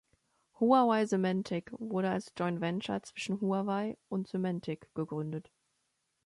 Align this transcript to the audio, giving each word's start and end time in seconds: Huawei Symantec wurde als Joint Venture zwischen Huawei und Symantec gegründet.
Huawei 0.59 1.05
Symantec 1.05 1.67
wurde 1.73 2.09
als 2.09 2.33
Joint 2.35 2.59
Venture 2.59 3.03
zwischen 3.03 3.39
Huawei 3.39 3.99
und 4.09 4.27
Symantec 4.27 4.89
gegründet. 4.95 5.51